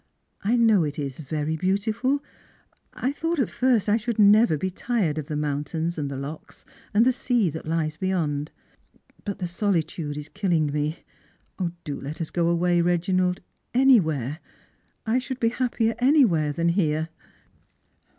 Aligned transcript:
I 0.43 0.55
know 0.55 0.83
it 0.83 0.97
is 0.97 1.19
very 1.19 1.55
beautiful. 1.55 2.23
I 2.91 3.11
thought 3.11 3.37
at 3.37 3.51
first 3.51 3.87
I 3.87 3.97
should 3.97 4.17
never 4.17 4.57
be 4.57 4.71
tired 4.71 5.19
of 5.19 5.27
the 5.27 5.35
mountains 5.37 5.95
and 5.95 6.09
the 6.09 6.17
loch, 6.17 6.55
and 6.91 7.05
the 7.05 7.11
sea 7.11 7.51
that 7.51 7.67
lies 7.67 7.97
beyond; 7.97 8.49
but 9.25 9.37
the 9.37 9.45
solitude 9.45 10.17
is 10.17 10.27
killing 10.27 10.71
me. 10.73 11.03
Do 11.83 12.01
let 12.01 12.19
us 12.19 12.31
go 12.31 12.47
away, 12.49 12.81
Reginald, 12.81 13.41
anywhere. 13.75 14.39
I 15.05 15.19
should 15.19 15.39
be 15.39 15.49
happier 15.49 15.93
anywhere 15.99 16.51
than 16.51 16.69
here." 16.69 17.09